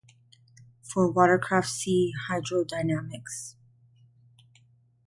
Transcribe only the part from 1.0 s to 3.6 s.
watercraft see Hydrodynamics.